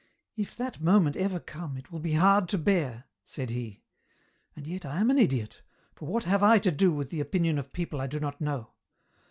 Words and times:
"If 0.35 0.55
that 0.55 0.81
moment 0.81 1.15
ever 1.15 1.39
come 1.39 1.77
it 1.77 1.91
will 1.91 1.99
be 1.99 2.13
hard 2.13 2.49
to 2.49 2.57
bear," 2.57 3.03
said 3.23 3.51
he;" 3.51 3.83
and 4.55 4.65
yet 4.65 4.83
I 4.83 4.99
am 4.99 5.11
an 5.11 5.19
idiot, 5.19 5.61
for 5.93 6.07
what 6.07 6.23
have 6.23 6.41
I 6.41 6.57
to 6.57 6.71
do 6.71 6.91
with 6.91 7.11
the 7.11 7.19
opinion 7.19 7.59
of 7.59 7.71
people 7.71 8.01
I 8.01 8.07
do 8.07 8.19
not 8.19 8.41
know 8.41 8.71